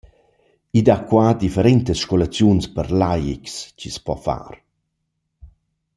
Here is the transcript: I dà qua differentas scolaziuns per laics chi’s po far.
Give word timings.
I 0.79 0.81
dà 0.87 0.97
qua 1.09 1.25
differentas 1.43 2.01
scolaziuns 2.03 2.65
per 2.75 2.87
laics 3.01 3.53
chi’s 3.77 3.97
po 4.05 4.15
far. 4.25 4.53